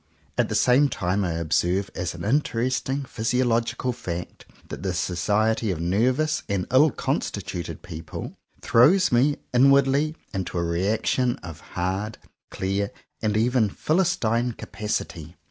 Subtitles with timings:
[0.35, 5.71] At the same time I observe as an interesting physiological fact, that the so ciety
[5.71, 12.17] of nervous and ill constituted people throws me, inwardly, into a reaction of hard,
[12.49, 12.89] clear,
[13.21, 15.35] and even philistine capacity.